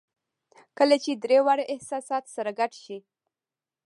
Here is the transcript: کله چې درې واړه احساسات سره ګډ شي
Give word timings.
کله 0.77 0.95
چې 1.03 1.11
درې 1.23 1.37
واړه 1.45 1.65
احساسات 1.73 2.23
سره 2.35 2.51
ګډ 2.59 2.71
شي 2.83 2.97